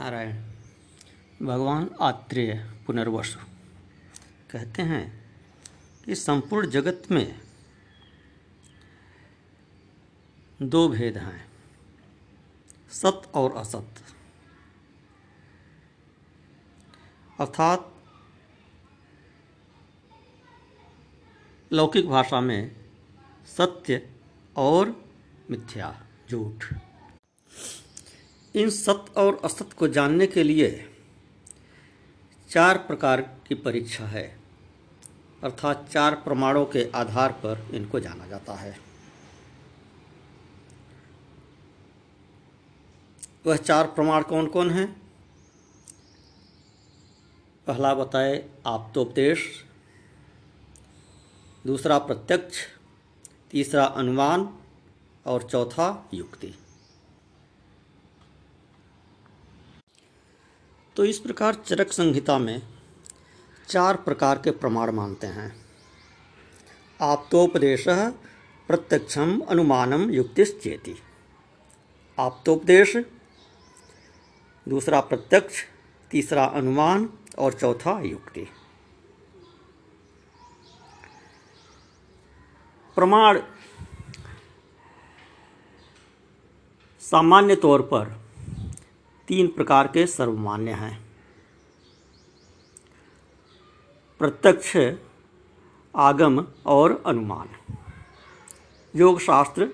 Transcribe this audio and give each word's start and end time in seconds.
नारायण, 0.00 0.36
भगवान 1.42 1.90
आत्रेय 2.00 2.52
पुनर्वसु। 2.86 3.38
कहते 4.50 4.82
हैं 4.82 5.02
कि 6.04 6.14
संपूर्ण 6.14 6.70
जगत 6.70 7.02
में 7.10 7.40
दो 10.62 10.88
भेद 10.88 11.18
हैं, 11.18 11.46
सत 12.90 13.30
और 13.34 13.56
असत। 13.56 14.02
अर्थात 17.40 17.94
लौकिक 21.72 22.08
भाषा 22.08 22.40
में 22.40 22.76
सत्य 23.46 24.12
और 24.56 25.08
मिथ्या, 25.50 26.06
झूठ। 26.30 26.64
इन 28.54 28.70
सत्य 28.70 29.12
और 29.16 29.40
असत्य 29.44 29.76
को 29.78 29.88
जानने 29.88 30.26
के 30.26 30.42
लिए 30.42 30.90
चार 32.50 32.78
प्रकार 32.78 33.20
की 33.20 33.54
परीक्षा 33.54 34.06
है। 34.06 34.38
अर्थात 35.44 35.88
चार 35.92 36.14
प्रमाणों 36.14 36.66
के 36.66 36.90
आधार 36.94 37.32
पर 37.32 37.68
इनको 37.74 38.00
जाना 38.00 38.26
जाता 38.26 38.54
है। 38.54 38.80
वह 43.46 43.56
चार 43.56 43.86
प्रमाण 43.86 44.22
कौन 44.22 44.46
कौन 44.46 44.70
हैं? 44.70 45.02
पहला 47.66 47.94
बताए 47.94 48.50
आप्तोपदेश। 48.66 49.64
दूसरा 51.66 51.98
प्रत्यक्ष। 51.98 52.56
तीसरा 53.50 53.84
अनुमान। 53.84 54.56
और 55.26 55.42
चौथा 55.42 56.08
युक्ति। 56.14 56.54
तो 61.00 61.04
इस 61.04 61.18
प्रकार 61.18 61.54
चरक 61.54 61.92
संहिता 61.92 62.38
में 62.38 62.62
चार 63.68 63.96
प्रकार 63.96 64.38
के 64.38 64.50
प्रमाण 64.50 64.90
मानते 64.90 65.26
हैं। 65.26 65.66
आप्तोपदेश, 67.00 67.84
प्रत्यक्षम, 68.68 69.40
अनुमानम, 69.40 70.10
युक्तिश्चेति। 70.10 70.94
आप्तोपदेश, 72.18 72.96
दूसरा 74.68 75.00
प्रत्यक्ष, 75.00 75.64
तीसरा 76.10 76.44
अनुमान 76.44 77.10
और 77.38 77.52
चौथा 77.52 78.00
युक्ति। 78.00 78.48
प्रमाण 82.94 83.42
सामान्य 87.00 87.56
तौर 87.56 87.82
पर 87.82 88.19
तीन 89.30 89.48
प्रकार 89.48 89.86
के 89.86 90.06
सर्वमान्य 90.06 90.70
हैं। 90.70 91.12
प्रत्यक्ष, 94.18 94.76
आगम 95.96 96.46
और 96.66 97.02
अनुमान। 97.06 97.48
योग 98.96 99.20
शास्त्र 99.20 99.68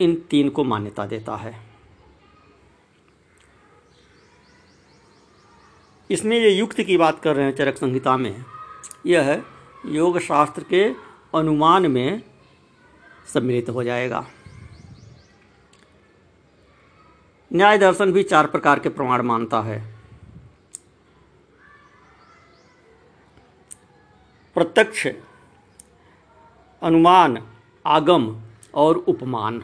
इन 0.00 0.14
तीन 0.30 0.48
को 0.48 0.64
मान्यता 0.64 1.06
देता 1.06 1.36
है। 1.36 1.66
इसमें 6.10 6.38
ये 6.38 6.50
युक्त 6.50 6.82
की 6.82 6.96
बात 6.96 7.22
कर 7.22 7.36
रहे 7.36 7.46
हैं 7.46 7.56
चरक 7.56 7.76
संहिता 7.76 8.16
में। 8.16 8.44
यह 9.06 9.42
योग 9.86 10.18
शास्त्र 10.18 10.62
के 10.62 10.84
अनुमान 11.38 11.86
में 11.86 12.22
सम्मिलित 13.34 13.68
हो 13.68 13.84
जाएगा। 13.84 14.26
न्याय 17.56 17.78
दर्शन 17.78 18.12
भी 18.12 18.22
चार 18.22 18.46
प्रकार 18.46 18.78
के 18.78 18.88
प्रमाण 18.88 19.22
मानता 19.22 19.60
है। 19.60 19.78
प्रत्यक्ष, 24.56 25.06
अनुमान, 26.82 27.38
आगम 27.86 28.42
और 28.74 28.96
उपमान। 28.96 29.62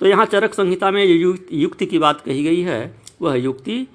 तो 0.00 0.06
यहाँ 0.06 0.24
चरक 0.26 0.54
संहिता 0.54 0.90
में 0.90 1.04
युक्ति 1.04 1.86
की 1.86 1.98
बात 1.98 2.20
कही 2.20 2.44
गई 2.44 2.62
है। 2.62 2.80
वह 3.22 3.34
युक्ति, 3.34 3.86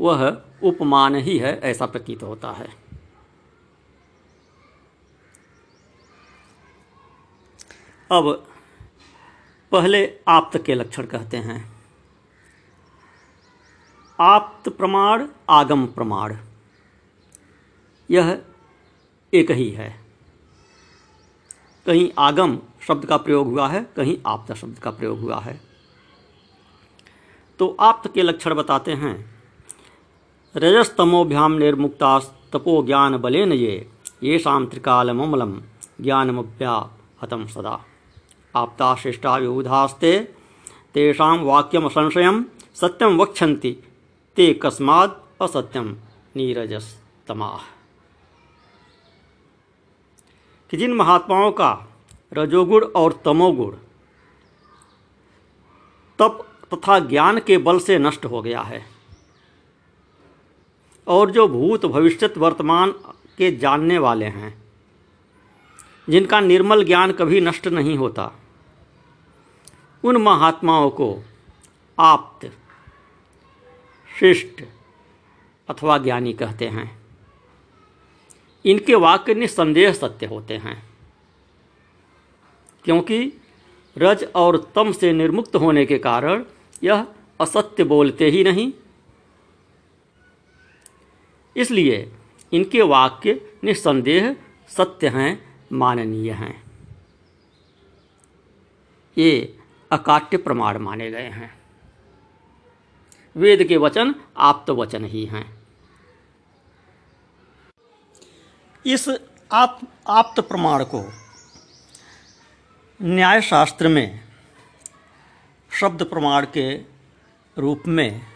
वह 0.00 0.30
उपमान 0.62 1.14
ही 1.14 1.38
है, 1.38 1.58
ऐसा 1.60 1.86
प्रतीत 1.86 2.22
होता 2.22 2.50
है। 2.50 2.68
अब 8.10 8.49
पहले 9.72 10.20
आप्त 10.28 10.62
के 10.66 10.74
लक्षण 10.74 11.06
कहते 11.06 11.36
हैं। 11.36 11.72
आप्त 14.20 14.68
प्रमाण, 14.68 15.28
आगम 15.50 15.86
प्रमाण। 15.86 16.36
यह 18.10 18.42
एक 19.34 19.50
ही 19.50 19.70
है। 19.70 20.00
कहीं 21.86 22.10
आगम 22.18 22.58
शब्द 22.88 23.06
का 23.06 23.16
प्रयोग 23.16 23.46
हुआ 23.46 23.68
है, 23.68 23.90
कहीं 23.96 24.18
आप्त 24.26 24.54
शब्द 24.54 24.78
का 24.78 24.90
प्रयोग 24.90 25.20
हुआ 25.20 25.40
है। 25.40 25.60
तो 27.58 27.76
आप्त 27.80 28.14
के 28.14 28.22
लक्षण 28.22 28.54
बताते 28.54 28.92
हैं। 28.92 29.30
रजस्तमोभ्याम 30.56 31.52
निर्मुक्ता 31.52 32.18
तपो 32.52 32.86
ज्ञान 32.86 33.16
बलेन 33.16 33.52
ये 33.52 33.90
ये 34.22 34.38
शाम 34.38 34.66
त्रिकालमलम 34.66 35.62
ज्ञानमभ्या 36.00 36.90
हतम 37.22 37.46
सदा। 37.46 37.84
आप्ता 38.54 38.94
शिष्टा 38.94 39.36
विबुधास्ते 39.36 40.18
तेषां 40.94 41.38
वाक्यम 41.38 41.88
संशयम 41.88 42.44
सत्यम 42.74 43.20
वक्षन्ति 43.20 43.72
ते 44.36 44.52
कस्माद 44.54 45.20
असत्यम 45.42 45.96
नीरजस्तमा। 46.36 47.58
कि 50.70 50.76
जिन 50.76 50.92
महात्माओं 50.92 51.52
का 51.52 51.70
रजोगुण 52.32 52.84
और 52.96 53.12
तमोगुण 53.24 53.74
तप 56.18 56.46
तथा 56.74 56.98
ज्ञान 56.98 57.38
के 57.40 57.58
बल 57.58 57.78
से 57.78 57.98
नष्ट 57.98 58.24
हो 58.24 58.42
गया 58.42 58.60
है, 58.60 58.84
और 61.06 61.30
जो 61.30 61.46
भूत 61.48 61.86
भविष्यत 61.86 62.38
वर्तमान 62.38 62.90
के 63.38 63.50
जानने 63.56 63.98
वाले 63.98 64.26
हैं, 64.26 64.52
जिनका 66.08 66.40
निर्मल 66.40 66.84
ज्ञान 66.84 67.12
कभी 67.12 67.40
नष्ट 67.40 67.66
नहीं 67.68 67.96
होता 67.98 68.30
उन 70.04 70.16
महात्माओं 70.16 70.90
को 70.90 71.16
आप्त, 71.98 72.50
शिष्ट 74.10 74.62
अथवा 75.68 75.98
ज्ञानी 75.98 76.32
कहते 76.32 76.68
हैं। 76.68 76.90
इनके 78.64 78.94
वाक्य 78.94 79.34
निसंदेह 79.34 79.92
सत्य 79.92 80.26
होते 80.26 80.56
हैं, 80.56 80.82
क्योंकि 82.84 83.32
रज 83.96 84.24
और 84.34 84.56
तम 84.74 84.92
से 84.92 85.12
निर्मुक्त 85.12 85.56
होने 85.56 85.84
के 85.86 85.98
कारण 85.98 86.44
यह 86.82 87.06
असत्य 87.40 87.84
बोलते 87.84 88.26
ही 88.26 88.44
नहीं। 88.44 88.72
इसलिए 91.56 92.10
इनके 92.52 92.82
वाक्य 92.82 93.40
निस्संदेह 93.64 94.34
सत्य 94.70 95.08
हैं, 95.08 95.56
माननीय 95.72 96.30
हैं। 96.32 96.62
ये 99.16 99.58
अकाट्य 99.92 100.36
प्रमाण 100.36 100.78
माने 100.78 101.10
गए 101.10 101.28
हैं। 101.28 101.60
वेद 103.36 103.64
के 103.64 103.76
वचन 103.76 104.14
आप्त 104.36 104.70
वचन 104.70 105.04
ही 105.04 105.24
हैं। 105.24 105.62
इस 108.86 109.08
आप, 109.52 109.80
आप्त 110.08 110.40
प्रमाण 110.40 110.84
को 110.84 111.12
न्याय 113.02 113.42
शास्त्र 113.42 113.88
में 113.88 114.28
शब्द 115.72 116.02
प्रमाण 116.02 116.46
के 116.46 116.74
रूप 117.58 117.82
में 117.88 118.26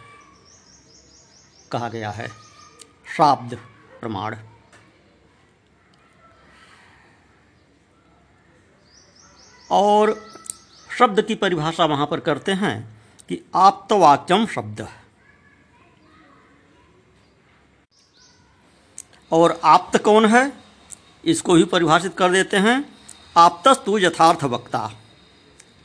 कहा 1.71 1.89
गया 1.89 2.11
है। 2.11 2.27
शाब्द 3.17 3.55
प्रमाण। 3.99 4.35
और 9.71 10.34
शब्द 10.99 11.21
की 11.21 11.35
परिभाषा 11.35 11.85
वहाँ 11.85 12.07
पर 12.07 12.19
करते 12.19 12.51
हैं 12.51 13.01
कि 13.29 13.41
आप्तवाक्यम 13.55 14.47
शब्द। 14.47 14.87
और 19.31 19.61
आप्त 19.63 20.03
कौन 20.03 20.25
है? 20.25 20.53
इसको 21.25 21.53
भी 21.53 21.63
परिभाषित 21.63 22.17
कर 22.17 22.31
देते 22.31 22.57
हैं। 22.57 22.97
आप्तस्तु 23.37 23.97
यथार्थ 23.97 24.43
वक्ता। 24.43 24.91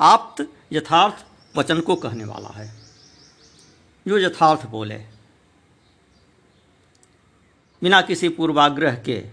आप्त 0.00 0.46
यथार्थ 0.72 1.26
वचन 1.58 1.80
को 1.80 1.96
कहने 1.96 2.24
वाला 2.24 2.48
है। 2.48 2.80
जो 4.08 4.18
यथार्थ 4.18 4.66
बोले। 4.66 4.96
बिना 7.82 8.02
किसी 8.02 8.28
पूर्वाग्रह 8.28 8.94
के 8.94 9.28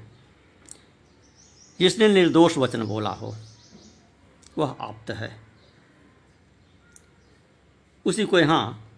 जिसने 1.80 2.08
निर्दोष 2.08 2.58
वचन 2.58 2.84
बोला 2.84 3.10
हो, 3.10 3.36
वह 4.58 4.76
आप्त 4.82 5.12
है। 5.12 5.47
उसी 8.08 8.26
को 8.26 8.40
यहाँ 8.40 8.90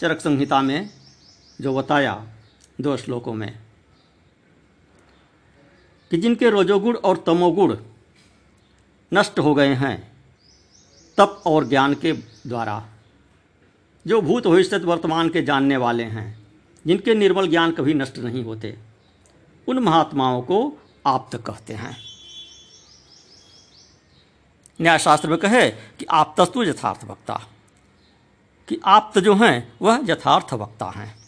चरक 0.00 0.20
संहिता 0.20 0.62
में 0.62 0.90
जो 1.60 1.74
बताया 1.74 2.26
दो 2.80 2.96
श्लोकों 2.96 3.34
में 3.34 3.58
कि 6.10 6.16
जिनके 6.16 6.50
रजोगुण 6.50 6.96
और 6.96 7.24
तमोगुण 7.26 7.76
नष्ट 9.14 9.38
हो 9.38 9.54
गए 9.54 9.74
हैं, 9.74 10.12
तप 11.16 11.42
और 11.46 11.68
ज्ञान 11.68 11.94
के 11.94 12.12
द्वारा, 12.46 12.88
जो 14.06 14.20
भूत 14.20 14.46
भविष्य 14.46 14.76
वर्तमान 14.76 15.28
के 15.28 15.42
जानने 15.42 15.76
वाले 15.76 16.04
हैं, 16.04 16.46
जिनके 16.86 17.14
निर्मल 17.14 17.48
ज्ञान 17.48 17.72
कभी 17.72 17.94
नष्ट 17.94 18.18
नहीं 18.18 18.44
होते, 18.44 18.78
उन 19.68 19.78
महात्माओं 19.78 20.42
को 20.42 20.78
आप्त 21.06 21.36
कहते 21.36 21.74
हैं। 21.74 21.96
न्यायशास्त्र 24.80 25.28
में 25.28 25.38
कहे 25.38 25.70
कि 25.70 26.06
आप 26.10 26.34
तस्तु 26.40 26.62
यथार्थ 26.62 27.04
वक्ता। 27.04 27.46
कि 28.68 28.80
आप्त 28.84 29.18
जो 29.18 29.34
हैं, 29.34 29.72
वह 29.82 30.00
यथार्थ 30.04 30.52
वक्ता 30.52 30.86
हैं। 30.86 31.18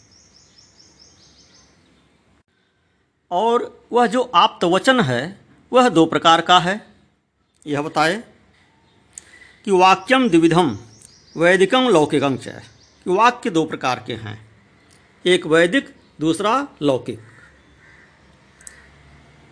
और 3.31 3.87
वह 3.91 4.07
जो 4.07 4.21
आप्त 4.21 4.63
वचन 4.63 4.99
है, 4.99 5.41
वह 5.73 5.89
दो 5.89 6.05
प्रकार 6.05 6.41
का 6.41 6.59
है। 6.59 6.87
यह 7.67 7.81
बताए 7.81 8.23
कि 9.65 9.71
वाक्यम 9.71 10.29
द्विविधम 10.29 10.77
वैदिकम 11.37 11.87
लौकिकम 11.87 12.37
च। 12.37 12.47
कि 13.03 13.09
वाक्य 13.09 13.49
दो 13.49 13.65
प्रकार 13.65 14.03
के 14.07 14.13
हैं। 14.13 14.51
एक 15.25 15.45
वैदिक, 15.45 15.95
दूसरा 16.21 16.67
लौकिक। 16.81 17.19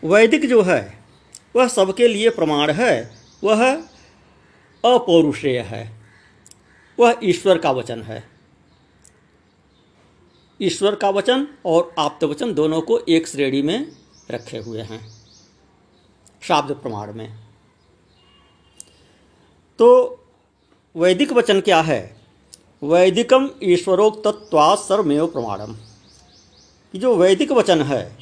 वैदिक 0.03 0.49
जो 0.49 0.61
है, 0.61 0.99
वह 1.55 1.67
सबके 1.67 2.07
लिए 2.07 2.29
प्रमाण 2.29 2.71
है, 2.71 3.17
वह 3.43 3.75
अपौरुषेय 4.85 5.59
है। 5.59 5.98
वह 6.99 7.19
ईश्वर 7.23 7.57
का 7.57 7.71
वचन 7.71 8.01
है। 8.01 8.23
ईश्वर 10.59 10.95
का 10.95 11.09
वचन 11.09 11.47
और 11.65 11.93
आप्त 11.99 12.23
वचन 12.23 12.53
दोनों 12.53 12.81
को 12.81 12.97
एक 13.09 13.27
श्रेणी 13.27 13.61
में 13.61 13.91
रखे 14.31 14.57
हुए 14.57 14.81
हैं, 14.81 14.99
शाब्द 16.41 16.71
प्रमाण 16.73 17.13
में। 17.13 17.37
तो 19.79 19.87
वैदिक 20.95 21.31
वचन 21.33 21.61
क्या 21.61 21.81
है? 21.81 22.01
वैदिकम 22.83 23.49
ईश्वरोक्तत्वा 23.63 24.73
सर्वमेव 24.77 25.27
प्रमाणम। 25.27 25.75
जो 26.93 27.15
वैदिक 27.15 27.51
वचन 27.51 27.81
है, 27.81 28.17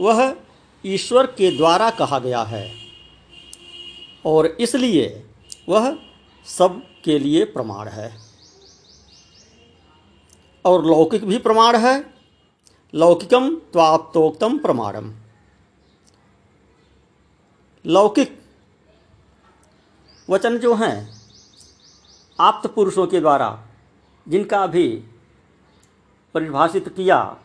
वह 0.00 0.34
ईश्वर 0.84 1.26
के 1.32 1.50
द्वारा 1.56 1.90
कहा 1.90 2.18
गया 2.18 2.42
है 2.42 2.70
और 4.24 4.46
इसलिए 4.60 5.06
वह 5.68 5.96
सब 6.46 6.82
के 7.04 7.18
लिए 7.18 7.44
प्रमाण 7.44 7.88
है। 7.88 8.16
और 10.64 10.84
लौकिक 10.86 11.24
भी 11.24 11.38
प्रमाण 11.38 11.76
है। 11.76 12.14
लौकिकम 12.94 13.54
त्वाप्तोक्तम 13.72 14.58
प्रमाणम। 14.58 15.12
लौकिक 17.86 18.42
वचन 20.30 20.58
जो 20.58 20.74
हैं, 20.74 21.20
आप्त 22.40 22.70
पुरुषों 22.70 23.06
के 23.06 23.20
द्वारा, 23.20 23.66
जिनका 24.28 24.66
भी 24.66 24.88
परिभाषित 26.34 26.88
किया 26.88 27.36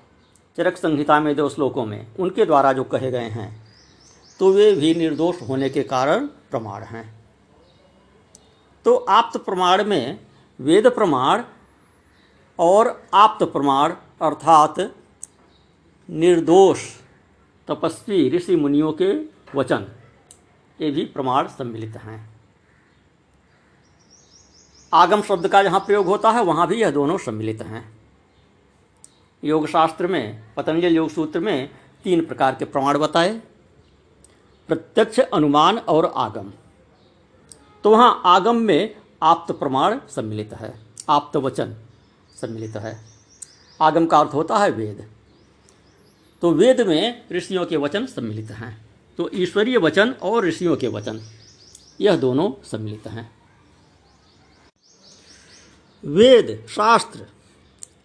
चरक 0.57 0.77
संहिता 0.77 1.19
में 1.19 1.35
दो 1.35 1.49
श्लोकों 1.49 1.85
में, 1.85 2.15
उनके 2.15 2.45
द्वारा 2.45 2.73
जो 2.73 2.83
कहे 2.83 3.11
गए 3.11 3.29
हैं 3.29 3.63
तो 4.39 4.51
वे 4.53 4.71
भी 4.71 4.95
निर्दोष 4.95 5.41
होने 5.41 5.69
के 5.69 5.83
कारण 5.83 6.25
प्रमाण 6.25 6.83
हैं। 6.83 7.14
तो 8.85 8.95
आप्त 8.95 9.37
प्रमाण 9.37 9.83
में 9.83 10.19
वेद 10.59 10.87
प्रमाण 10.87 11.43
और 12.59 13.07
आप्त 13.13 13.43
प्रमाण 13.43 13.93
अर्थात 14.21 14.79
निर्दोष, 16.09 16.79
तपस्वी 17.67 18.29
ऋषि 18.29 18.55
मुनियों 18.55 18.93
के 18.93 19.13
वचन, 19.57 19.87
ये 20.81 20.91
भी 20.91 21.05
प्रमाण 21.05 21.47
सम्मिलित 21.47 21.95
हैं। 21.97 22.17
आगम 24.93 25.21
शब्द 25.21 25.47
का 25.47 25.63
जहाँ 25.63 25.79
प्रयोग 25.79 26.05
होता 26.05 26.31
है, 26.31 26.43
वहाँ 26.43 26.67
भी 26.67 26.75
यह 26.75 26.91
दोनों 26.91 27.17
सम्मिलित 27.17 27.61
हैं। 27.61 27.83
योग 29.43 29.67
शास्त्र 29.67 30.07
में, 30.07 30.53
पतंजलि 30.57 30.97
योग 30.97 31.09
सूत्र 31.09 31.39
में 31.39 31.69
तीन 32.03 32.25
प्रकार 32.25 32.55
के 32.55 32.65
प्रमाण 32.65 32.97
बताए। 32.97 33.41
प्रत्यक्ष 34.69 35.19
अनुमान 35.19 35.77
और 35.77 36.13
आगम। 36.15 36.51
तो 37.85 37.89
वहाँ 37.91 38.21
आगम 38.25 38.55
में 38.55 38.95
आप्त 39.23 39.51
प्रमाण 39.51 39.99
सम्मिलित 40.09 40.53
है, 40.53 40.73
आप्त 41.09 41.37
वचन 41.37 41.75
सम्मिलित 42.41 42.75
है। 42.75 43.05
आगम 43.81 44.05
का 44.05 44.19
अर्थ 44.19 44.33
होता 44.33 44.57
है 44.57 44.69
वेद। 44.71 45.09
तो 46.41 46.51
वेद 46.51 46.81
में 46.81 47.25
ऋषियों 47.31 47.65
के 47.65 47.77
वचन 47.77 48.05
सम्मिलित 48.05 48.51
हैं। 48.51 48.85
तो 49.17 49.29
ईश्वरीय 49.33 49.77
वचन 49.77 50.11
और 50.11 50.45
ऋषियों 50.45 50.77
के 50.77 50.87
वचन, 50.87 51.21
यह 52.01 52.15
दोनों 52.15 52.51
सम्मिलित 52.67 53.07
हैं। 53.07 53.31
वेद, 56.03 56.65
शास्त्र 56.69 57.25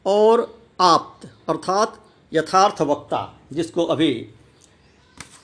और 0.06 0.61
आप्त, 0.81 1.29
अर्थात 1.49 2.00
यथार्थ 2.33 2.83
वक्ता, 2.83 3.38
जिसको 3.53 3.85
अभी 3.85 4.35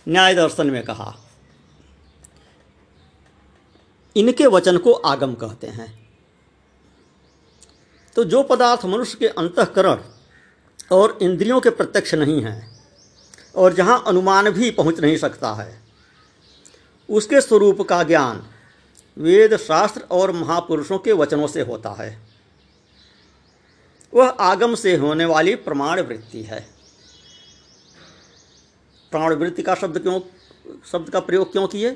न्याय 0.09 0.35
दर्शन 0.35 0.71
में 0.71 0.83
कहा। 0.85 1.17
इनके 4.17 4.47
वचन 4.47 4.79
को 4.79 4.93
आगम 4.93 5.35
कहते 5.35 5.67
हैं। 5.67 6.09
तो 8.17 8.25
जो 8.25 8.43
पदार्थ 8.43 8.85
मनुष्य 8.85 9.19
के 9.19 9.29
अंतकरण 9.29 10.03
और 10.93 11.19
इंद्रियों 11.23 11.61
के 11.61 11.71
प्रत्यक्ष 11.71 12.15
नहीं 12.15 12.41
हैं 12.43 12.85
और 13.57 13.73
जहाँ 13.73 14.03
अनुमान 14.07 14.51
भी 14.51 14.71
पहुँच 14.71 15.01
नहीं 15.01 15.17
सकता 15.17 15.53
है, 15.55 15.83
उसके 17.09 17.41
स्वरूप 17.41 17.83
का 17.83 18.03
ज्ञान 18.03 18.47
वेद 19.17 19.57
शास्त्र 19.57 20.01
और 20.11 20.33
महापुरुषों 20.33 20.99
के 20.99 21.13
वचनों 21.13 21.47
से 21.47 21.61
होता 21.61 21.91
है। 21.91 22.19
वह 24.15 24.29
आगम 24.29 24.75
से 24.75 24.97
होने 24.97 25.25
वाली 25.25 25.55
प्रमाण 25.55 26.01
वृत्ति 26.01 26.43
है। 26.43 26.61
प्राण 29.11 29.35
वृत्ति 29.35 29.63
का 29.63 29.75
शब्द 29.75 29.99
क्यों, 29.99 30.21
शब्द 30.93 31.11
का 31.11 31.21
प्रयोग 31.21 31.53
क्यों 31.53 31.67
किए? 31.69 31.91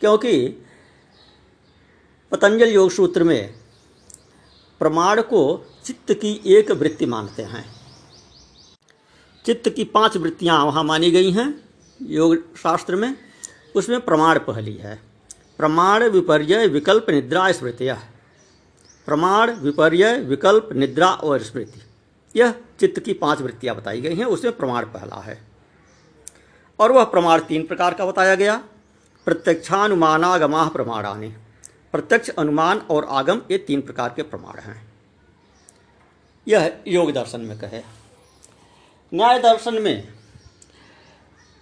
क्योंकि 0.00 0.64
पतंजल 2.32 2.68
योग 2.68 2.90
सूत्र 2.90 3.24
में 3.24 3.54
प्रमाण 4.78 5.22
को 5.22 5.66
चित्त 5.84 6.12
की 6.12 6.40
एक 6.46 6.70
वृत्ति 6.70 7.06
मानते 7.06 7.42
हैं। 7.42 7.64
चित्त 9.46 9.68
की 9.68 9.84
पाँच 9.84 10.16
वृत्तियाँ 10.16 10.64
वहाँ 10.64 10.84
मानी 10.84 11.10
गई 11.10 11.30
हैं 11.30 11.68
योग 12.02 12.56
शास्त्र 12.56 12.96
में। 12.96 13.16
उसमें 13.74 14.00
प्रमाण 14.00 14.38
पहली 14.38 14.74
है। 14.74 15.02
प्रमाण 15.58 16.04
विपर्य 16.04 16.66
विकल्प 16.66 17.06
निद्रा 17.10 17.52
स्मृतिया 17.52 18.02
प्रमाण 19.06 19.52
विपर्य 19.52 20.18
विकल्प 20.18 20.68
निद्रा 20.72 21.12
और 21.12 21.42
स्मृति। 21.42 21.82
यह 22.36 22.54
चित्त 22.80 23.00
की 23.00 23.12
पाँच 23.12 23.40
वृत्तियाँ 23.40 23.76
बताई 23.76 24.00
गई 24.00 24.14
हैं। 24.14 24.24
उसमें 24.24 24.56
प्रमाण 24.56 24.84
पहला 24.84 25.16
है। 25.16 25.42
और 26.78 26.92
वह 26.92 27.04
प्रमाण 27.04 27.40
तीन 27.40 27.66
प्रकार 27.66 27.94
का 27.94 28.06
बताया 28.06 28.34
गया। 28.34 28.64
प्रत्यक्षानुमानागमा 29.24 30.68
प्रमाणानी। 30.68 31.34
प्रत्यक्ष 31.92 32.28
अनुमान 32.28 32.78
और 32.78 33.04
आगम 33.04 33.42
ये 33.50 33.58
तीन 33.58 33.80
प्रकार 33.80 34.12
के 34.16 34.22
प्रमाण 34.22 34.60
हैं। 34.60 34.92
यह 36.48 36.82
योग 36.88 37.12
दर्शन 37.12 37.40
में 37.40 37.58
कहे। 37.58 37.82
न्याय 39.14 39.38
दर्शन 39.38 39.82
में 39.82 40.08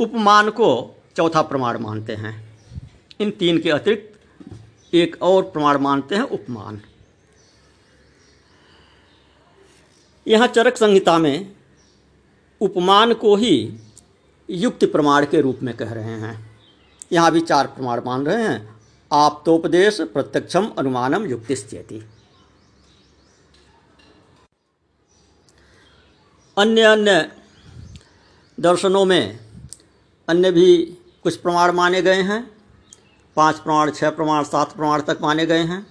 उपमान 0.00 0.50
को 0.50 0.96
चौथा 1.16 1.42
प्रमाण 1.42 1.78
मानते 1.78 2.14
हैं। 2.14 2.58
इन 3.20 3.30
तीन 3.30 3.60
के 3.60 3.70
अतिरिक्त 3.70 4.94
एक 4.94 5.22
और 5.22 5.42
प्रमाण 5.42 5.78
मानते 5.78 6.14
हैं 6.14 6.22
उपमान। 6.22 6.82
यहाँ 10.26 10.46
चरक 10.46 10.76
संहिता 10.76 11.18
में 11.18 11.52
उपमान 12.60 13.14
को 13.14 13.36
ही 13.36 13.78
युक्ति 14.50 14.86
प्रमाण 14.86 15.26
के 15.26 15.40
रूप 15.40 15.58
में 15.62 15.76
कह 15.76 15.92
रहे 15.92 16.18
हैं। 16.20 16.50
यहाँ 17.12 17.32
भी 17.32 17.40
चार 17.40 17.66
प्रमाण 17.66 18.00
मान 18.06 18.26
रहे 18.26 18.42
हैं। 18.42 18.79
आप्तोपदेश 19.12 20.00
प्रत्यक्षम 20.00 20.72
अनुमानम 20.78 21.26
युक्तिस्थिति 21.26 22.08
अन्य 26.58 26.82
अन्य 26.82 27.32
दर्शनों 28.60 29.04
में 29.04 29.40
अन्य 30.28 30.50
भी 30.50 30.76
कुछ 31.22 31.36
प्रमाण 31.36 31.72
माने 31.72 32.02
गए 32.02 32.22
हैं। 32.22 32.50
पाँच 33.36 33.58
प्रमाण, 33.58 33.90
छह 33.90 34.10
प्रमाण, 34.10 34.44
सात 34.44 34.76
प्रमाण 34.76 35.02
तक 35.02 35.18
माने 35.22 35.46
गए 35.46 35.62
हैं। 35.62 35.86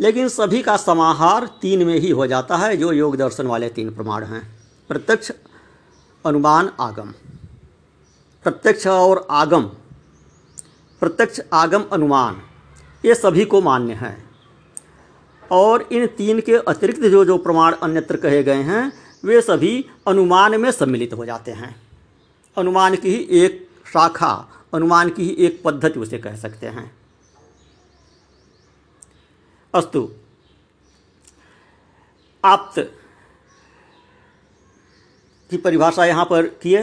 लेकिन 0.00 0.28
सभी 0.28 0.62
का 0.62 0.76
समाहार 0.76 1.46
तीन 1.46 1.86
में 1.86 1.94
ही 1.94 2.10
हो 2.10 2.26
जाता 2.26 2.56
है, 2.56 2.76
जो 2.76 2.92
योग 2.92 3.16
दर्शन 3.16 3.46
वाले 3.46 3.68
तीन 3.68 3.94
प्रमाण 3.94 4.24
हैं। 4.24 4.58
प्रत्यक्ष 4.88 5.32
अनुमान 6.26 6.72
आगम। 6.80 7.12
प्रत्यक्ष 8.44 8.86
और 8.86 9.26
आगम 9.30 9.70
प्रत्यक्ष 11.00 11.40
आगम 11.52 11.84
अनुमान, 11.92 12.40
ये 13.04 13.14
सभी 13.14 13.44
को 13.44 13.60
मान्य 13.60 13.94
हैं। 13.94 14.30
और 15.52 15.82
इन 15.82 16.06
तीन 16.06 16.40
के 16.40 16.54
अतिरिक्त 16.54 17.02
जो 17.02 17.24
जो 17.24 17.36
प्रमाण 17.38 17.72
अन्यत्र 17.72 18.16
कहे 18.16 18.42
गए 18.42 18.62
हैं, 18.62 18.92
वे 19.24 19.40
सभी 19.40 19.84
अनुमान 20.06 20.60
में 20.60 20.70
सम्मिलित 20.70 21.12
हो 21.12 21.24
जाते 21.24 21.50
हैं। 21.50 21.74
अनुमान 22.56 22.96
की 22.96 23.08
ही 23.08 23.44
एक 23.44 23.68
शाखा, 23.86 24.48
अनुमान 24.74 25.10
की 25.10 25.24
ही 25.24 25.30
एक 25.30 25.62
पद्धति 25.64 26.00
उसे 26.00 26.18
कह 26.18 26.36
सकते 26.36 26.66
हैं। 26.66 26.96
अस्तु, 29.74 30.10
आप्त 32.44 32.78
की 35.50 35.56
परिभाषा 35.56 36.04
यहाँ 36.04 36.24
पर 36.24 36.46
किए 36.46 36.82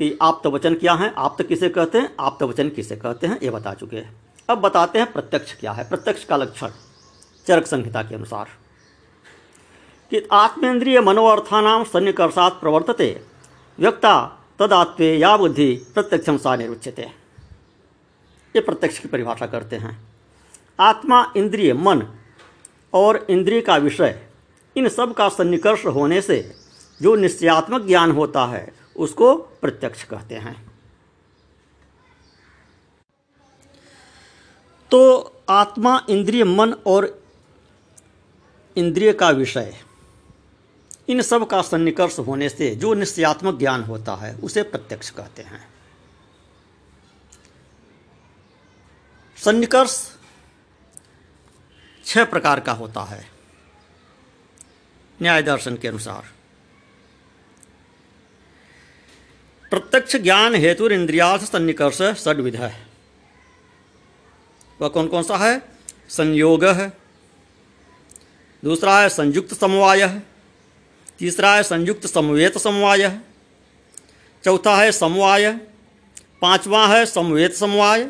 कि 0.00 0.18
आप्त 0.22 0.46
वचन 0.46 0.74
क्या 0.74 0.92
है? 0.92 1.14
आप्त 1.16 1.46
किसे 1.46 1.68
कहते 1.68 1.98
हैं? 1.98 2.14
आप 2.20 2.32
आप्त 2.32 2.42
वचन 2.42 2.68
किसे 2.68 2.96
कहते 2.96 3.26
हैं? 3.26 3.38
ये 3.42 3.50
बता 3.50 3.74
चुके 3.74 3.96
हैं। 3.96 4.16
अब 4.50 4.58
बताते 4.58 4.98
हैं 4.98 5.12
प्रत्यक्ष 5.12 5.54
क्या 5.54 5.72
है। 5.72 5.88
प्रत्यक्ष 5.88 6.24
का 6.24 6.36
लक्षण 6.36 6.68
चरक 7.46 7.66
संहिता 7.66 8.02
के 8.02 8.14
अनुसार। 8.14 8.46
कि 10.10 10.28
आत्मेंद्रिय 10.32 11.00
मनोअर्थानाम 11.00 11.84
सन्निकर्षात 11.84 12.52
प्रवर्तते, 12.52 13.22
व्यक्ता 13.78 14.44
तदात्वे 14.58 15.16
या 15.16 15.36
बुद्धि 15.36 15.86
प्रत्यक्षम 15.94 16.36
सा 16.36 16.56
निरुच्यते। 16.56 17.02
ये 18.56 18.60
प्रत्यक्ष 18.60 18.98
की 18.98 19.08
परिभाषा 19.08 19.46
करते 19.46 19.76
हैं। 19.76 19.98
आत्मा, 20.80 21.32
इंद्रिय, 21.36 21.74
मन 21.74 22.02
और 22.94 23.26
इंद्रिय 23.30 23.60
का 23.60 23.76
विषय, 23.76 24.26
इन 24.76 24.88
सब 24.88 25.14
का 25.14 25.28
सन्निकर्ष 25.28 25.86
होने 25.86 26.22
से 26.22 26.56
जो 27.02 27.14
निश्चयात्मक 27.14 27.82
ज्ञान 27.82 28.12
होता 28.12 28.46
है 28.46 28.79
उसको 29.00 29.34
प्रत्यक्ष 29.34 30.02
कहते 30.04 30.34
हैं। 30.34 30.54
तो 34.90 35.00
आत्मा 35.48 36.06
इंद्रिय 36.10 36.44
मन 36.44 36.72
और 36.86 37.24
इंद्रिय 38.76 39.12
का 39.12 39.30
विषय। 39.30 39.74
इन 41.08 41.22
सब 41.22 41.46
का 41.48 41.60
सन्निकर्ष 41.62 42.18
होने 42.18 42.48
से 42.48 42.74
जो 42.76 42.94
निश्चयात्मक 42.94 43.58
ज्ञान 43.58 43.82
होता 43.82 44.14
है, 44.14 44.34
उसे 44.36 44.62
प्रत्यक्ष 44.62 45.10
कहते 45.10 45.42
हैं। 45.42 45.68
सन्निकर्ष 49.36 49.96
छह 52.04 52.24
प्रकार 52.24 52.60
का 52.60 52.72
होता 52.72 53.02
है, 53.04 53.24
न्याय 55.20 55.42
दर्शन 55.42 55.76
के 55.76 55.88
अनुसार। 55.88 56.39
प्रत्यक्ष 59.70 60.16
ज्ञान 60.16 60.54
हेतु 60.54 60.88
इंद्रियार्थ 60.88 61.42
सन्निकर्ष 61.42 62.02
षडविध 62.02 62.56
है। 62.56 62.86
वह 64.80 64.88
कौन 64.88 65.08
कौन 65.08 65.22
सा 65.22 65.36
है? 65.36 65.62
संयोग 66.08 66.64
है। 66.64 66.92
दूसरा 68.64 69.00
है 69.00 69.08
संयुक्त 69.08 69.54
समवाय 69.54 70.02
है। 70.02 70.22
तीसरा 71.18 71.54
है 71.54 71.62
संयुक्त 71.62 72.06
समवेत 72.06 72.58
समवाय 72.58 73.02
है। 73.02 73.22
चौथा 74.44 74.76
है 74.76 74.92
समवाय। 74.92 75.52
पांचवा 76.42 76.86
है 76.86 77.06
समवेत 77.06 77.54
समवाय। 77.54 78.08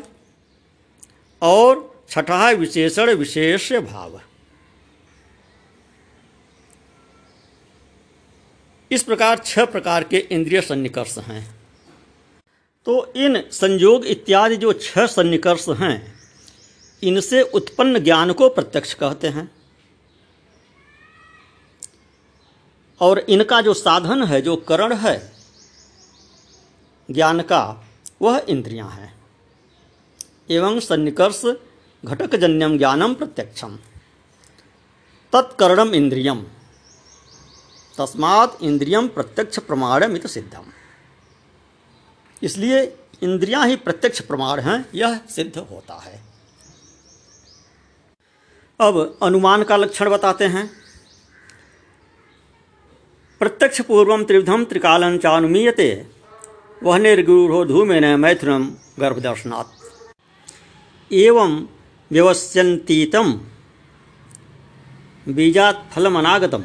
और 1.41 2.03
छठा 2.09 2.47
है 2.47 2.55
विशेषण 2.55 3.13
विशेष 3.13 3.73
भाव। 3.73 4.21
इस 8.91 9.03
प्रकार 9.03 9.37
छह 9.45 9.65
प्रकार 9.65 10.03
के 10.03 10.17
इंद्रिय 10.17 10.61
सन्निकर्ष 10.61 11.17
हैं। 11.17 11.55
तो 12.85 13.13
इन 13.15 13.49
संयोग 13.51 14.05
इत्यादि 14.05 14.57
जो 14.57 14.73
छह 14.73 15.07
सन्निकर्ष 15.07 15.69
हैं, 15.69 16.13
इनसे 17.03 17.41
उत्पन्न 17.41 17.99
ज्ञान 17.99 18.33
को 18.33 18.49
प्रत्यक्ष 18.49 18.93
कहते 18.93 19.27
हैं। 19.27 19.51
और 23.01 23.19
इनका 23.19 23.61
जो 23.61 23.73
साधन 23.73 24.23
है, 24.23 24.41
जो 24.41 24.55
करण 24.55 24.95
है, 24.95 25.33
ज्ञान 27.11 27.41
का, 27.41 27.85
वह 28.21 28.45
इंद्रियाँ 28.49 28.89
हैं। 28.89 29.15
एवं 30.51 30.79
सन्निकर्ष 30.79 31.45
घटकजन्यम 32.05 32.77
ज्ञानम 32.77 33.13
प्रत्यक्षम 33.13 33.79
तत्करणम 35.33 35.95
इंद्रियम। 35.95 36.45
तस्मात 37.97 38.57
इंद्रियम 38.61 39.07
प्रत्यक्ष 39.07 39.59
प्रमाणमित 39.59 40.27
सिद्धम। 40.27 40.63
इसलिए 42.43 42.97
इंद्रियाँ 43.23 43.67
ही 43.67 43.75
प्रत्यक्ष 43.75 44.21
प्रमाण 44.21 44.59
हैं, 44.59 44.85
यह 44.95 45.19
सिद्ध 45.29 45.57
होता 45.57 45.93
है। 45.93 46.21
अब 48.79 49.17
अनुमान 49.23 49.63
का 49.63 49.77
लक्षण 49.77 50.09
बताते 50.09 50.45
हैं। 50.45 50.71
प्रत्यक्ष 53.41 53.81
पूर्व 53.81 54.23
त्रिविधम 54.23 54.65
त्रिकालं 54.65 55.17
चानुमीयते 55.17 56.07
वह 56.83 56.97
निर्गूढ़ो 56.97 57.65
धूमेन 57.65 58.19
मैथुनम 58.19 58.71
गर्भदर्शनात्। 58.99 61.13
एवं 61.13 61.67
व्यवस्यतीतम 62.11 63.41
बीजात 65.27 65.89
फलमनागतम। 65.93 66.63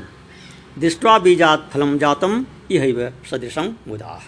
दृष्टवा 0.79 1.19
बीजात 1.19 1.71
फलम 1.73 1.99
जातम 1.99 2.47
यह 2.71 3.13
सदृशम 3.31 3.77
मुदा। 3.89 4.23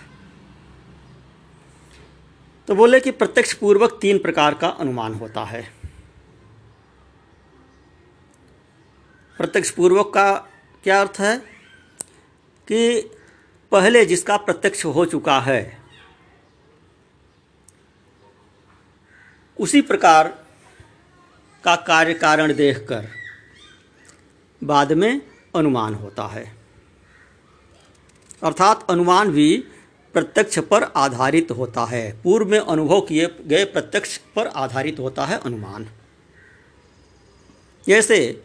तो 2.69 2.75
बोले 2.75 3.01
कि 3.01 3.11
प्रत्यक्ष 3.11 3.53
पूर्वक 3.53 3.99
तीन 4.01 4.19
प्रकार 4.19 4.55
का 4.55 4.69
अनुमान 4.69 5.15
होता 5.15 5.45
है। 5.45 5.63
प्रत्यक्ष 9.37 9.71
पूर्वक 9.71 10.15
का 10.15 10.33
क्या 10.85 11.01
अर्थ 11.01 11.21
है? 11.21 11.39
कि 12.69 13.01
पहले 13.73 14.05
जिसका 14.07 14.37
प्रत्यक्ष 14.37 14.85
हो 14.85 15.05
चुका 15.05 15.41
है, 15.41 15.79
उसी 19.61 19.81
प्रकार 19.83 20.29
का 21.65 21.77
कार्य 21.77 22.15
कारण 22.15 22.53
देखकर 22.53 23.09
बाद 24.65 24.93
में 24.93 25.21
अनुमान 25.55 25.95
होता 25.95 26.27
है। 26.27 26.57
अर्थात 28.43 28.91
अनुमान 28.91 29.31
भी 29.31 29.65
प्रत्यक्ष 30.13 30.59
पर 30.59 30.83
आधारित 30.83 31.51
होता 31.51 31.85
है। 31.85 32.23
पूर्व 32.23 32.49
में 32.49 32.59
अनुभव 32.59 33.01
किए 33.01 33.29
गए 33.43 33.65
प्रत्यक्ष 33.65 34.17
पर 34.17 34.47
आधारित 34.47 34.99
होता 34.99 35.25
है 35.25 35.39
अनुमान। 35.39 35.89
जैसे 37.87 38.43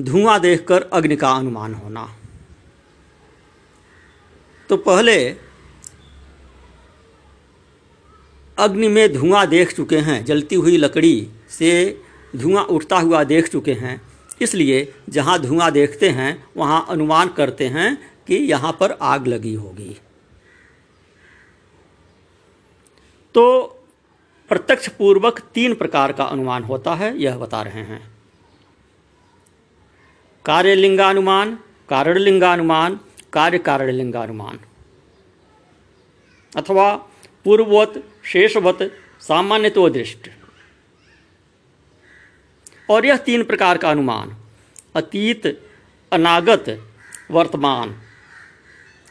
धुआँ 0.00 0.40
देखकर 0.40 0.82
अग्नि 0.82 1.16
का 1.16 1.30
अनुमान 1.30 1.74
होना। 1.74 2.16
तो 4.68 4.76
पहले 4.76 5.36
अग्नि 8.58 8.88
में 8.88 9.12
धुआँ 9.12 9.46
देख 9.46 9.76
चुके 9.76 9.98
हैं, 9.98 10.24
जलती 10.24 10.54
हुई 10.54 10.76
लकड़ी 10.76 11.30
से 11.50 12.02
धुआँ 12.36 12.64
उठता 12.64 12.98
हुआ 12.98 13.24
देख 13.24 13.48
चुके 13.48 13.72
हैं। 13.72 14.07
इसलिए 14.40 14.92
जहाँ 15.08 15.38
धुआँ 15.38 15.70
देखते 15.72 16.08
हैं, 16.08 16.44
वहाँ 16.56 16.86
अनुमान 16.88 17.28
करते 17.28 17.66
हैं 17.66 17.96
कि 18.26 18.34
यहाँ 18.34 18.72
पर 18.80 18.92
आग 18.92 19.26
लगी 19.26 19.54
होगी। 19.54 19.96
तो 23.34 23.44
प्रत्यक्ष 24.50 24.88
पूर्वक 24.88 25.40
तीन 25.54 25.74
प्रकार 25.74 26.12
का 26.12 26.24
अनुमान 26.24 26.62
होता 26.64 26.94
है, 26.94 27.16
यह 27.18 27.36
बता 27.36 27.62
रहे 27.62 27.82
हैं। 27.82 28.00
कार्यलिंगानुमान, 30.44 31.58
कारणलिंगानुमान 31.88 32.98
कार्य 33.32 33.58
कारण 33.58 33.90
लिंगानुमान 33.90 34.58
अथवा 36.52 36.92
पूर्ववत, 37.44 38.02
शेषवत 38.24 38.78
सामान्यतो 39.20 39.88
दृष्टि 39.90 40.30
और 42.90 43.06
यह 43.06 43.16
तीन 43.16 43.44
प्रकार 43.44 43.78
का 43.78 43.90
अनुमान, 43.90 44.36
अतीत, 44.96 45.70
अनागत, 46.12 46.92
वर्तमान, 47.30 48.02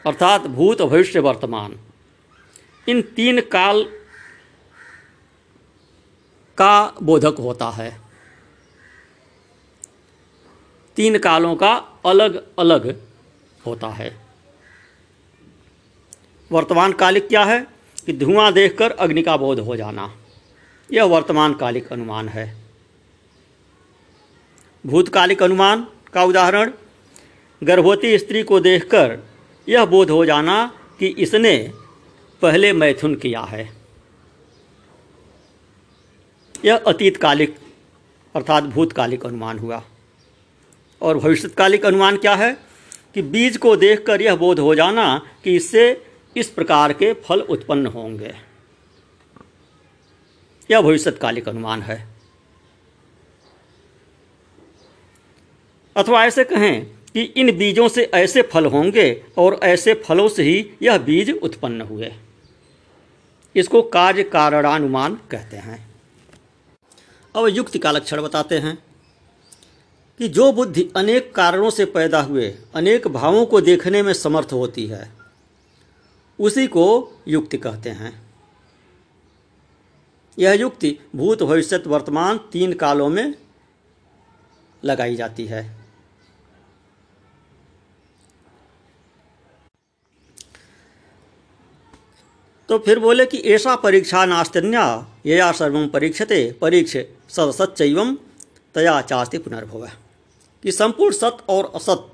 अर्थात 0.05 0.41
भूत, 0.41 0.81
भविष्य, 0.81 1.19
वर्तमान। 1.19 1.79
इन 2.89 3.01
तीन 3.01 3.41
काल 3.41 3.83
का 6.57 6.93
बोधक 7.03 7.35
होता 7.39 7.69
है। 7.69 8.01
तीन 10.95 11.17
कालों 11.17 11.55
का 11.55 11.75
अलग 12.05 12.47
अलग 12.59 13.01
होता 13.65 13.87
है। 13.87 14.25
वर्तमान 16.51 16.93
कालिक 16.93 17.27
क्या 17.27 17.43
है? 17.43 17.67
कि 18.05 18.13
धुआँ 18.13 18.53
देखकर 18.53 18.91
अग्नि 18.91 19.21
का 19.21 19.37
बोध 19.37 19.59
हो 19.59 19.75
जाना। 19.75 20.17
यह 20.93 21.03
वर्तमान 21.03 21.53
कालिक 21.53 21.93
अनुमान 21.93 22.29
है। 22.29 22.66
भूतकालिक 24.87 25.43
अनुमान 25.43 25.87
का 26.13 26.23
उदाहरण, 26.23 26.71
गर्भवती 27.63 28.17
स्त्री 28.17 28.43
को 28.43 28.59
देखकर 28.59 29.19
यह 29.69 29.85
बोध 29.85 30.09
हो 30.09 30.25
जाना 30.25 30.79
कि 30.99 31.07
इसने 31.07 31.73
पहले 32.41 32.73
मैथुन 32.73 33.15
किया 33.15 33.41
है। 33.41 33.73
यह 36.65 36.77
अतीतकालिक, 36.87 37.55
अर्थात 38.35 38.63
भूतकालिक 38.63 39.25
अनुमान 39.25 39.59
हुआ। 39.59 39.83
और 41.01 41.17
भविष्यकालिक 41.17 41.85
अनुमान 41.85 42.17
क्या 42.17 42.35
है? 42.35 42.57
कि 43.13 43.21
बीज 43.21 43.57
को 43.57 43.75
देखकर 43.75 44.21
यह 44.21 44.35
बोध 44.35 44.59
हो 44.59 44.75
जाना 44.75 45.21
कि 45.43 45.55
इससे 45.55 46.05
इस 46.37 46.49
प्रकार 46.49 46.93
के 46.93 47.13
फल 47.13 47.41
उत्पन्न 47.41 47.87
होंगे। 47.87 48.33
यह 50.71 50.81
भविष्यकालिक 50.81 51.49
अनुमान 51.49 51.81
है। 51.81 52.16
अथवा 55.97 56.25
ऐसे 56.25 56.43
कहें 56.43 56.85
कि 56.85 57.21
इन 57.21 57.57
बीजों 57.57 57.87
से 57.87 58.03
ऐसे 58.03 58.41
फल 58.41 58.65
होंगे 58.65 59.25
और 59.37 59.59
ऐसे 59.63 59.93
फलों 59.93 60.29
से 60.29 60.43
ही 60.43 60.71
यह 60.81 60.97
बीज 60.97 61.29
उत्पन्न 61.31 61.81
हुए। 61.81 62.13
इसको 63.55 63.81
कार्य 63.81 64.23
कारणानुमान 64.23 65.15
कहते 65.31 65.57
हैं। 65.57 65.95
अब 67.35 67.47
युक्ति 67.47 67.79
का 67.79 67.91
लक्षण 67.91 68.21
बताते 68.21 68.57
हैं 68.57 68.77
कि 70.19 70.27
जो 70.27 70.51
बुद्धि 70.51 70.89
अनेक 70.95 71.35
कारणों 71.35 71.69
से 71.69 71.85
पैदा 71.85 72.21
हुए, 72.21 72.57
अनेक 72.75 73.07
भावों 73.07 73.45
को 73.45 73.61
देखने 73.61 74.01
में 74.03 74.13
समर्थ 74.13 74.53
होती 74.53 74.87
है, 74.87 75.11
उसी 76.39 76.67
को 76.67 77.13
युक्ति 77.27 77.57
कहते 77.57 77.89
हैं। 77.89 78.21
यह 80.39 80.53
युक्ति 80.53 80.97
भूत, 81.15 81.43
भविष्य, 81.43 81.83
वर्तमान 81.87 82.37
तीन 82.37 82.73
कालों 82.73 83.09
में 83.09 83.33
लगाई 84.83 85.15
जाती 85.15 85.45
है। 85.45 85.76
तो 92.69 92.77
फिर 92.79 92.99
बोले 92.99 93.25
कि 93.25 93.37
ऐसा 93.37 93.75
परीक्षा 93.75 94.25
नास्तिन्या, 94.25 94.85
या 95.25 95.51
सर्व 95.51 95.87
परीक्षते, 95.87 96.51
परीक्ष 96.61 96.97
सत्सच्चैवम 97.29 98.15
तया 98.75 99.01
चास्ति 99.01 99.37
पुनर्भव। 99.37 99.87
कि 100.63 100.71
संपूर्ण 100.71 101.13
सत 101.13 101.37
और 101.49 101.71
असत 101.75 102.13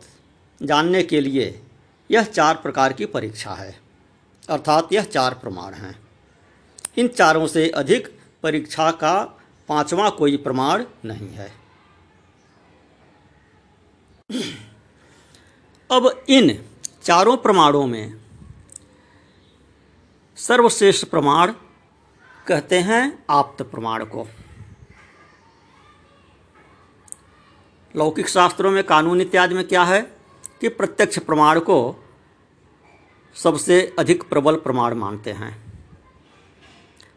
जानने 0.61 1.03
के 1.03 1.21
लिए 1.21 1.61
यह 2.09 2.23
चार 2.23 2.55
प्रकार 2.55 2.93
की 2.93 3.05
परीक्षा 3.05 3.51
है, 3.51 3.79
अर्थात 4.49 4.93
यह 4.93 5.03
चार 5.03 5.33
प्रमाण 5.33 5.73
हैं। 5.73 5.95
इन 6.97 7.07
चारों 7.07 7.47
से 7.47 7.69
अधिक 7.69 8.07
परीक्षा 8.43 8.91
का 8.91 9.23
पांचवा 9.69 10.09
कोई 10.09 10.37
प्रमाण 10.37 10.83
नहीं 11.05 11.29
है। 11.29 11.51
अब 15.89 16.23
इन 16.29 16.63
चारों 17.03 17.37
प्रमाणों 17.37 17.85
में 17.87 18.22
सर्वश्रेष्ठ 20.37 21.05
प्रमाण 21.07 21.51
कहते 22.47 22.79
हैं 22.79 23.25
आप्त 23.29 23.61
प्रमाण 23.61 24.03
को। 24.05 24.27
लौकिक 27.95 28.29
शास्त्रों 28.29 28.71
में 28.71 28.83
कानून 28.83 29.21
इत्यादि 29.21 29.55
में 29.55 29.67
क्या 29.67 29.83
है 29.83 30.01
कि 30.61 30.67
प्रत्यक्ष 30.67 31.19
प्रमाण 31.19 31.59
को 31.59 32.03
सबसे 33.35 33.95
अधिक 33.99 34.23
प्रबल 34.23 34.55
प्रमाण 34.55 34.93
मानते 34.93 35.31
हैं। 35.31 35.77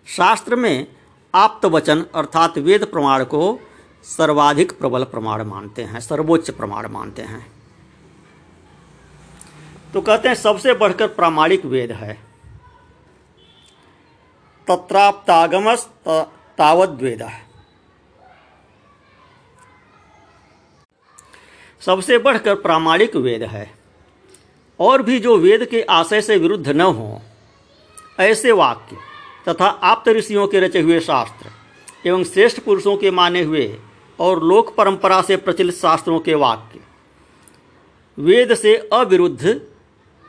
शास्त्र 0.06 0.56
में 0.56 0.87
आप्त 1.35 1.64
वचन 1.64 2.04
अर्थात 2.14 2.58
वेद 2.58 2.85
प्रमाण 2.85 3.25
को 3.25 3.58
सर्वाधिक 4.04 4.78
प्रबल 4.78 5.04
प्रमाण 5.04 5.42
मानते 5.42 5.82
हैं, 5.82 6.00
सर्वोच्च 6.00 6.50
प्रमाण 6.50 6.88
मानते 6.88 7.23
हैं। 7.23 7.46
तो 9.92 10.00
कहते 10.00 10.28
हैं 10.28 10.35
सबसे 10.35 10.75
बढ़कर 10.75 11.06
प्रामाणिक 11.06 11.64
वेद 11.64 11.92
है। 11.92 12.25
तत्राप्तागमस 14.68 15.88
तावद्वेद। 16.58 17.26
सबसे 21.82 22.18
बढ़कर 22.18 22.54
प्रामाणिक 22.54 23.16
वेद 23.16 23.42
है। 23.42 23.70
और 24.80 25.02
भी 25.02 25.18
जो 25.18 25.37
वेद 25.37 25.64
के 25.64 25.83
आशय 25.83 26.20
से 26.20 26.37
विरुद्ध 26.37 26.68
न 26.68 26.81
हो, 26.81 27.20
ऐसे 28.20 28.52
वाक्य 28.52 28.96
तथा 29.48 29.66
आप्त 29.66 30.09
ऋषियों 30.09 30.46
के 30.48 30.61
रचे 30.61 30.81
हुए 30.81 31.00
शास्त्र 31.00 31.50
एवं 32.09 32.24
श्रेष्ठ 32.24 32.61
पुरुषों 32.61 32.96
के 32.96 33.11
माने 33.11 33.42
हुए 33.42 33.79
और 34.18 34.42
लोक 34.42 34.74
परंपरा 34.74 35.20
से 35.22 35.37
प्रचलित 35.37 35.74
शास्त्रों 35.74 36.18
के 36.20 36.35
वाक्य 36.35 36.81
वेद 38.18 38.55
से 38.55 38.76
अविरुद्ध 38.92 39.61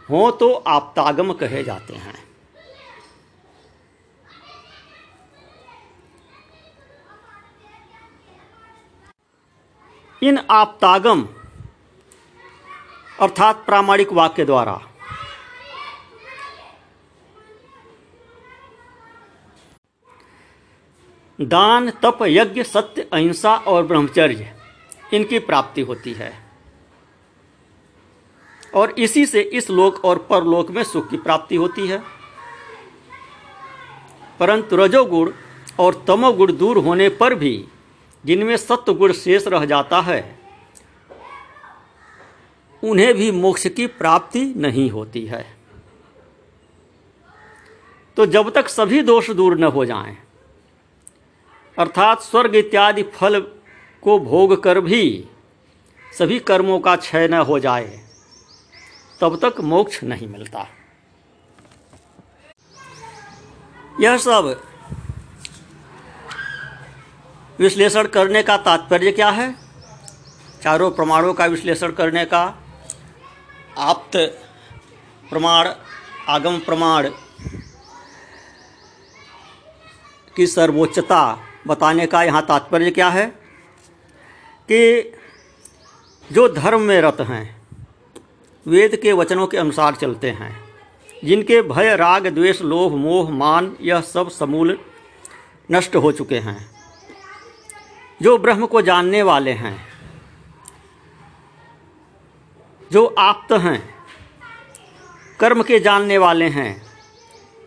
हों 0.09 0.31
तो 0.31 0.53
आप्तागम 0.67 1.33
कहे 1.33 1.63
जाते 1.63 1.93
हैं। 1.93 2.16
इन 10.23 10.39
आपतागम, 10.49 11.27
अर्थात 13.19 13.65
प्रामाणिक 13.65 14.13
वाक्य 14.13 14.45
द्वारा। 14.45 14.81
दान, 21.41 21.89
तप, 21.89 22.19
यज्ञ, 22.21 22.63
सत्य, 22.63 23.09
अहिंसा 23.13 23.55
और 23.55 23.83
ब्रह्मचर्य, 23.83 24.53
इनकी 25.13 25.39
प्राप्ति 25.39 25.81
होती 25.81 26.13
है। 26.13 26.51
और 28.75 28.91
इसी 28.91 29.25
से 29.25 29.41
इस 29.41 29.69
लोक 29.69 30.05
और 30.05 30.17
परलोक 30.17 30.71
में 30.71 30.83
सुख 30.83 31.09
की 31.09 31.17
प्राप्ति 31.17 31.55
होती 31.55 31.87
है। 31.87 32.03
परंतु 34.39 34.75
रजोगुण 34.75 35.31
और 35.79 36.05
तमोगुण 36.07 36.53
दूर 36.53 36.77
होने 36.77 37.09
पर 37.09 37.35
भी 37.35 37.67
जिनमें 38.23 38.55
सत्य 38.57 38.93
गुण 38.93 39.11
शेष 39.13 39.47
रह 39.47 39.65
जाता 39.65 39.99
है 40.01 40.19
उन्हें 42.83 43.13
भी 43.13 43.31
मोक्ष 43.31 43.67
की 43.67 43.87
प्राप्ति 43.87 44.43
नहीं 44.57 44.89
होती 44.91 45.25
है। 45.25 45.45
तो 48.17 48.25
जब 48.25 48.49
तक 48.49 48.67
सभी 48.67 49.01
दोष 49.01 49.29
दूर 49.31 49.57
न 49.57 49.63
हो 49.63 49.85
जाएँ, 49.85 50.17
अर्थात 51.77 52.21
स्वर्ग 52.21 52.55
इत्यादि 52.55 53.03
फल 53.13 53.39
को 54.03 54.19
भोग 54.19 54.61
कर 54.63 54.79
भी 54.81 55.27
सभी 56.17 56.39
कर्मों 56.39 56.79
का 56.79 56.95
क्षय 56.95 57.27
न 57.27 57.41
हो 57.41 57.59
जाए 57.59 57.99
तब 59.19 59.39
तक 59.41 59.61
मोक्ष 59.61 60.03
नहीं 60.03 60.27
मिलता। 60.27 60.67
यह 64.01 64.17
सब 64.17 64.49
विश्लेषण 67.59 68.07
करने 68.07 68.43
का 68.43 68.57
तात्पर्य 68.57 69.11
क्या 69.11 69.29
है? 69.29 69.55
चारों 70.63 70.91
प्रमाणों 70.91 71.33
का 71.33 71.45
विश्लेषण 71.45 71.91
करने 71.91 72.25
का 72.25 72.55
आप्त 73.77 74.17
प्रमाण, 75.29 75.69
आगम 76.27 76.59
प्रमाण 76.59 77.09
की 80.35 80.47
सर्वोच्चता 80.47 81.39
बताने 81.67 82.07
का 82.07 82.23
यहाँ 82.23 82.45
तात्पर्य 82.45 82.91
क्या 82.91 83.09
है? 83.09 83.25
कि 84.71 85.13
जो 86.31 86.53
धर्म 86.53 86.81
में 86.81 87.01
रत 87.01 87.17
हैं, 87.19 87.61
वेद 88.67 88.95
के 88.95 89.11
वचनों 89.11 89.47
के 89.47 89.57
अनुसार 89.57 89.95
चलते 89.95 90.29
हैं। 90.29 90.63
जिनके 91.25 91.61
भय, 91.61 91.95
राग, 91.95 92.27
द्वेष, 92.27 92.61
लोभ, 92.61 92.93
मोह, 92.93 93.29
मान, 93.29 93.77
यह 93.81 94.01
सब 94.01 94.29
समूल 94.29 94.79
नष्ट 95.71 95.95
हो 95.95 96.11
चुके 96.11 96.39
हैं। 96.39 96.76
जो 98.21 98.37
ब्रह्म 98.37 98.65
को 98.65 98.81
जानने 98.81 99.21
वाले 99.21 99.51
हैं, 99.51 99.87
जो 102.91 103.05
आप्त 103.05 103.51
हैं, 103.51 103.95
कर्म 105.39 105.63
के 105.63 105.79
जानने 105.79 106.17
वाले 106.17 106.45
हैं, 106.45 106.87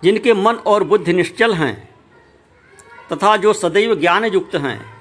जिनके 0.02 0.34
मन 0.34 0.54
और 0.54 0.84
बुद्धि 0.84 1.12
निश्चल 1.12 1.54
हैं, 1.54 1.88
तथा 3.12 3.36
जो 3.36 3.52
सदैव 3.52 3.94
ज्ञान 3.94 4.24
युक्त 4.24 4.54
हैं, 4.54 4.94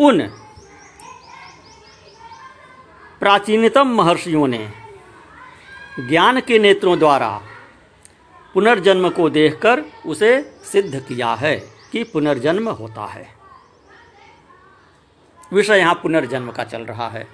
उन 0.00 0.20
प्राचीनतम 3.20 3.88
महर्षियों 3.88 4.46
ने 4.48 4.72
ज्ञान 6.00 6.40
के 6.40 6.58
नेत्रों 6.58 6.98
द्वारा 6.98 7.40
पुनर्जन्म 8.54 9.10
को 9.10 9.30
देखकर 9.30 9.82
उसे 10.06 10.60
सिद्ध 10.64 11.00
किया 11.00 11.34
है। 11.34 11.69
कि 11.92 12.04
पुनर्जन्म 12.04 12.68
होता 12.68 13.06
है। 13.06 13.28
विषय 15.52 15.78
यहाँ 15.78 15.94
पुनर्जन्म 15.94 16.50
का 16.50 16.64
चल 16.64 16.82
रहा 16.82 17.08
है। 17.08 17.28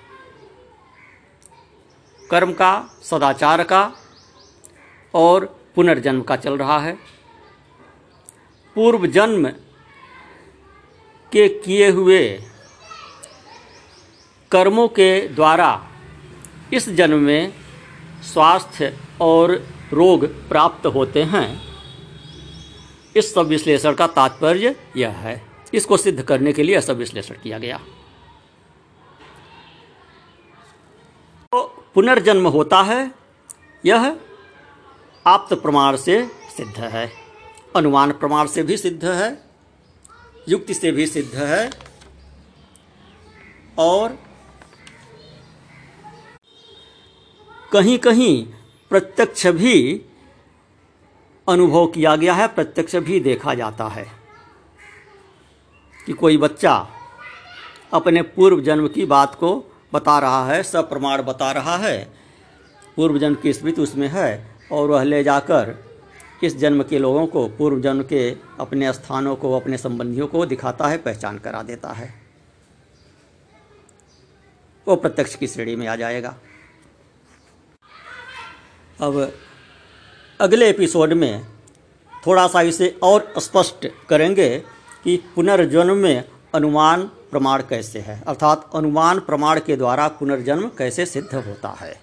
कर्म 2.30 2.52
का, 2.52 3.00
सदाचार 3.02 3.62
का 3.62 3.92
और 5.14 5.44
पुनर्जन्म 5.74 6.22
का 6.22 6.36
चल 6.36 6.58
रहा 6.58 6.78
है। 6.78 6.92
पूर्व 8.74 9.06
जन्म 9.06 9.48
के 11.32 11.48
किए 11.48 11.90
हुए 11.90 12.42
कर्मों 14.52 14.88
के 14.88 15.28
द्वारा 15.28 15.88
इस 16.72 16.88
जन्म 16.88 17.18
में 17.18 17.52
स्वास्थ्य 18.22 18.98
और 19.20 19.68
रोग 19.92 20.48
प्राप्त 20.48 20.86
होते 20.86 21.22
हैं। 21.22 21.75
इस 23.16 23.33
सब 23.35 23.46
विश्लेषण 23.46 23.94
का 23.94 24.07
तात्पर्य 24.07 24.74
यह 24.96 25.11
है। 25.18 25.40
इसको 25.74 25.96
सिद्ध 25.96 26.22
करने 26.22 26.52
के 26.52 26.62
लिए 26.62 26.81
सब 26.81 26.96
विश्लेषण 26.96 27.35
किया 27.35 27.59
गया। 27.59 27.79
तो 31.52 31.62
पुनर्जन्म 31.94 32.46
होता 32.46 32.83
है, 32.83 33.11
यह 33.85 34.16
आप्त 35.26 35.55
प्रमाण 35.55 35.96
से 35.96 36.22
सिद्ध 36.57 36.76
है। 36.76 37.11
अनुमान 37.76 38.12
प्रमाण 38.12 38.46
से 38.46 38.62
भी 38.62 38.76
सिद्ध 38.76 39.05
है, 39.05 39.31
युक्ति 40.48 40.74
से 40.74 40.92
भी 40.92 41.07
सिद्ध 41.07 41.35
है, 41.35 41.70
और 43.79 44.18
कहीं 47.72 47.98
कहीं 47.98 48.46
प्रत्यक्ष 48.90 49.46
भी 49.46 50.02
अनुभव 51.48 51.87
किया 51.87 52.14
गया 52.16 52.35
है, 52.35 52.46
प्रत्यक्ष 52.48 52.96
भी 52.96 53.20
देखा 53.20 53.54
जाता 53.54 53.87
है 53.88 54.06
कि 56.06 56.12
कोई 56.12 56.37
बच्चा 56.37 56.74
अपने 57.92 58.22
पूर्व 58.22 58.61
जन्म 58.61 58.88
की 58.88 59.04
बात 59.06 59.35
को 59.35 59.52
बता 59.94 60.18
रहा 60.18 60.46
है 60.46 60.62
सब 60.62 60.88
प्रमाण 60.88 61.22
बता 61.22 61.50
रहा 61.52 61.76
है, 61.76 61.98
पूर्व 62.96 63.18
जन्म 63.18 63.35
की 63.35 63.52
स्मृति 63.52 63.82
उसमें 63.82 64.09
है 64.09 64.56
और 64.72 64.88
वह 64.88 65.02
ले 65.02 65.22
जाकर 65.24 65.74
इस 66.44 66.56
जन्म 66.56 66.82
के 66.82 66.98
लोगों 66.98 67.26
को, 67.26 67.46
पूर्व 67.48 67.80
जन्म 67.80 68.02
के 68.02 68.30
अपने 68.61 68.92
स्थानों 68.92 69.37
को, 69.37 69.56
अपने 69.61 69.78
संबंधियों 69.78 70.26
को 70.26 70.46
दिखाता 70.46 70.88
है, 70.88 70.98
पहचान 70.98 71.38
करा 71.38 71.62
देता 71.62 71.92
है। 71.92 72.14
वो 74.87 74.96
प्रत्यक्ष 74.96 75.35
की 75.35 75.46
श्रेणी 75.46 75.76
में 75.76 75.87
आ 75.87 75.96
जाएगा। 75.96 76.37
अब 79.00 79.32
अगले 80.40 80.68
एपिसोड 80.70 81.12
में 81.12 81.46
थोड़ा 82.27 82.46
सा 82.49 82.61
इसे 82.61 82.88
और 83.03 83.35
स्पष्ट 83.38 83.87
करेंगे 84.09 84.59
कि 85.05 85.16
पुनर्जन्म 85.35 85.96
में 85.96 86.25
अनुमान 86.55 87.05
प्रमाण 87.31 87.62
कैसे 87.62 87.99
है, 87.99 88.22
अर्थात 88.29 88.70
अनुमान 88.75 89.20
प्रमाण 89.20 89.61
के 89.61 89.77
द्वारा 89.77 90.09
पुनर्जन्म 90.09 90.68
कैसे 90.79 91.07
सिद्ध 91.07 91.35
होता 91.35 91.68
है। 91.81 92.01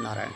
नारायण। 0.00 0.30